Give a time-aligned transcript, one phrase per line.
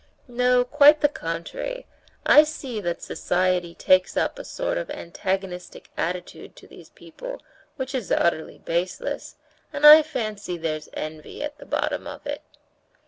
[0.27, 1.85] No, quite the contrary;
[2.25, 7.39] I see that society takes up a sort of antagonistic attitude to these people,
[7.75, 9.35] which is utterly baseless,
[9.71, 12.41] and I fancy there's envy at the bottom of it...."